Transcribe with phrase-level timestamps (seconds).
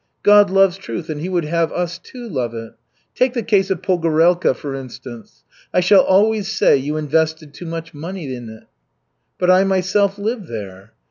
[0.23, 2.73] God loves truth and He would have us, too, love it.
[3.13, 5.43] Take the case of Pogorelka, for instance.
[5.71, 8.63] I shall always say you invested too much money in it."
[9.37, 10.93] "But I myself lived there."